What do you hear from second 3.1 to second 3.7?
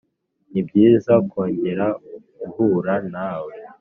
nawe